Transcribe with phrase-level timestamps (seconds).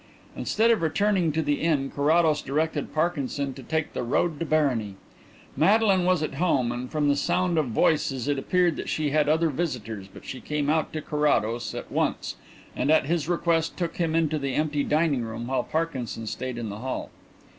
[0.35, 4.95] Instead of returning to the inn Carrados directed Parkinson to take the road to Barony.
[5.55, 9.29] Madeline was at home, and from the sound of voices it appeared that she had
[9.29, 12.35] other visitors, but she came out to Carrados at once,
[12.75, 16.69] and at his request took him into the empty dining room while Parkinson stayed in
[16.69, 17.11] the hall.